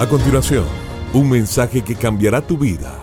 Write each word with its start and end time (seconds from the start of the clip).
A 0.00 0.08
continuación, 0.08 0.64
un 1.12 1.28
mensaje 1.28 1.82
que 1.82 1.94
cambiará 1.94 2.40
tu 2.40 2.56
vida. 2.56 2.98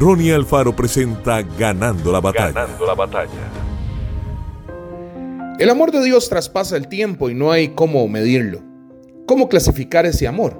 Ronnie 0.00 0.32
Alfaro 0.32 0.74
presenta 0.74 1.42
Ganando 1.42 2.10
la 2.10 2.22
batalla. 2.22 2.52
Ganando 2.52 2.86
la 2.86 2.94
batalla. 2.94 3.52
El 5.58 5.68
amor 5.68 5.92
de 5.92 6.02
Dios 6.02 6.30
traspasa 6.30 6.78
el 6.78 6.88
tiempo 6.88 7.28
y 7.28 7.34
no 7.34 7.52
hay 7.52 7.74
cómo 7.74 8.08
medirlo. 8.08 8.62
¿Cómo 9.26 9.50
clasificar 9.50 10.06
ese 10.06 10.26
amor? 10.26 10.58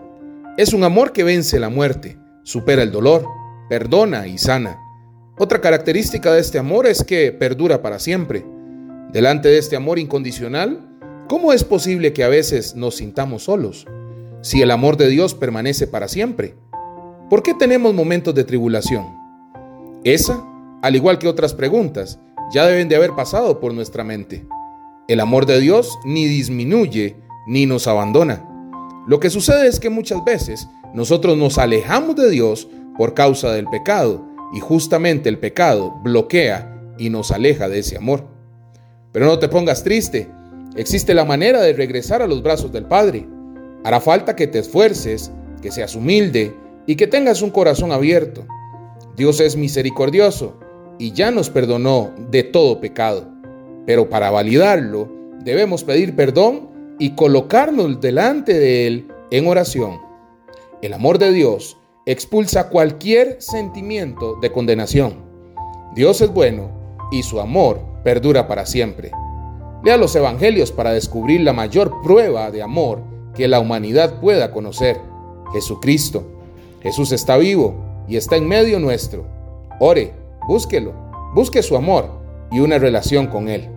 Es 0.59 0.75
un 0.75 0.85
amor 0.85 1.12
que 1.12 1.25
vence 1.25 1.59
la 1.59 1.71
muerte, 1.71 2.18
supera 2.43 2.82
el 2.82 2.93
dolor, 2.93 3.25
perdona 3.70 4.27
y 4.27 4.36
sana. 4.36 4.77
Otra 5.39 5.62
característica 5.62 6.34
de 6.34 6.41
este 6.41 6.59
amor 6.59 6.86
es 6.86 7.02
que 7.02 7.32
perdura 7.32 7.80
para 7.80 7.98
siempre. 7.98 8.45
Delante 9.11 9.48
de 9.48 9.57
este 9.57 9.75
amor 9.75 9.98
incondicional, 9.98 10.86
¿cómo 11.30 11.55
es 11.55 11.64
posible 11.64 12.12
que 12.12 12.25
a 12.25 12.29
veces 12.29 12.77
nos 12.77 12.96
sintamos 12.96 13.45
solos? 13.45 13.86
Si 14.41 14.62
el 14.62 14.70
amor 14.70 14.96
de 14.96 15.09
Dios 15.09 15.34
permanece 15.34 15.87
para 15.87 16.09
siempre. 16.09 16.55
¿Por 17.29 17.42
qué 17.42 17.55
tenemos 17.55 17.92
momentos 17.92 18.34
de 18.34 18.45
tribulación? 18.45 19.06
Esa, 20.05 20.42
al 20.80 20.95
igual 20.95 21.19
que 21.19 21.29
otras 21.29 21.55
preguntas, 21.55 22.20
ya 22.52 22.66
deben 22.66 22.88
de 22.88 22.96
haber 22.96 23.15
pasado 23.15 23.60
por 23.60 23.74
nuestra 23.74 24.05
mente. 24.05 24.46
El 25.09 25.20
amor 25.20 25.45
de 25.46 25.60
Dios 25.60 25.98
ni 26.05 26.27
disminuye 26.27 27.16
ni 27.46 27.66
nos 27.66 27.87
abandona. 27.87 28.45
Lo 29.06 29.20
que 29.20 29.30
sucede 29.30 29.66
es 29.69 29.80
que 29.80 29.91
muchas 29.91 30.24
veces 30.24 30.68
nosotros 30.95 31.37
nos 31.37 31.59
alejamos 31.59 32.15
de 32.16 32.30
Dios 32.30 32.68
por 32.96 33.15
causa 33.15 33.52
del 33.52 33.66
pecado 33.66 34.24
y 34.55 34.60
justamente 34.60 35.29
el 35.29 35.38
pecado 35.38 35.98
bloquea 36.02 36.95
y 36.98 37.10
nos 37.10 37.30
aleja 37.30 37.68
de 37.68 37.80
ese 37.80 37.96
amor. 37.96 38.27
Pero 39.12 39.27
no 39.27 39.38
te 39.38 39.48
pongas 39.48 39.82
triste, 39.82 40.29
existe 40.77 41.15
la 41.15 41.24
manera 41.24 41.60
de 41.60 41.73
regresar 41.73 42.23
a 42.23 42.27
los 42.27 42.43
brazos 42.43 42.70
del 42.70 42.84
Padre. 42.84 43.27
Hará 43.88 44.02
falta 44.02 44.37
que 44.37 44.47
te 44.47 44.59
esfuerces, 44.59 45.33
que 45.62 45.70
seas 45.70 45.96
humilde 45.96 46.55
y 46.87 46.96
que 46.96 47.06
tengas 47.06 47.41
un 47.41 47.49
corazón 47.49 47.90
abierto. 47.90 48.45
Dios 49.16 49.40
es 49.40 49.57
misericordioso 49.57 50.60
y 50.99 51.13
ya 51.13 51.30
nos 51.30 51.49
perdonó 51.49 52.13
de 52.30 52.43
todo 52.43 52.82
pecado. 52.82 53.26
Pero 53.87 54.10
para 54.10 54.30
validarlo 54.30 55.09
debemos 55.43 55.85
pedir 55.85 56.15
perdón 56.15 56.68
y 56.98 57.15
colocarnos 57.15 57.98
delante 57.98 58.59
de 58.59 58.87
Él 58.87 59.09
en 59.30 59.48
oración. 59.48 60.02
El 60.82 60.93
amor 60.93 61.18
de 61.18 61.32
Dios 61.32 61.79
expulsa 62.04 62.68
cualquier 62.68 63.41
sentimiento 63.41 64.37
de 64.43 64.53
condenación. 64.53 65.25
Dios 65.94 66.20
es 66.20 66.28
bueno 66.28 66.70
y 67.10 67.22
su 67.22 67.41
amor 67.41 67.81
perdura 68.04 68.48
para 68.48 68.66
siempre. 68.66 69.12
Lea 69.82 69.97
los 69.97 70.15
evangelios 70.15 70.72
para 70.72 70.93
descubrir 70.93 71.41
la 71.41 71.54
mayor 71.54 72.03
prueba 72.03 72.50
de 72.50 72.60
amor 72.60 73.16
que 73.39 73.47
la 73.47 73.61
humanidad 73.61 74.21
pueda 74.21 74.50
conocer, 74.50 75.00
Jesucristo. 75.53 76.25
Jesús 76.83 77.12
está 77.12 77.37
vivo 77.37 77.77
y 78.09 78.17
está 78.17 78.34
en 78.34 78.49
medio 78.49 78.81
nuestro. 78.81 79.25
Ore, 79.78 80.12
búsquelo, 80.49 80.93
busque 81.37 81.62
su 81.62 81.77
amor 81.77 82.11
y 82.50 82.59
una 82.59 82.78
relación 82.78 83.28
con 83.28 83.49
Él. 83.49 83.71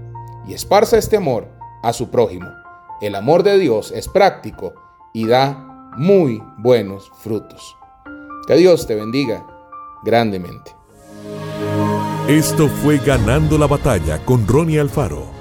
Y 0.47 0.53
esparza 0.55 0.97
este 0.97 1.17
amor 1.17 1.47
a 1.83 1.93
su 1.93 2.09
prójimo. 2.09 2.47
El 3.01 3.13
amor 3.13 3.43
de 3.43 3.59
Dios 3.59 3.91
es 3.95 4.07
práctico 4.07 4.73
y 5.13 5.27
da 5.27 5.91
muy 5.95 6.41
buenos 6.57 7.11
frutos. 7.19 7.75
Que 8.47 8.55
Dios 8.55 8.87
te 8.87 8.95
bendiga 8.95 9.45
grandemente. 10.03 10.71
Esto 12.27 12.67
fue 12.67 12.97
Ganando 12.97 13.59
la 13.59 13.67
Batalla 13.67 14.25
con 14.25 14.47
Ronnie 14.47 14.79
Alfaro. 14.79 15.40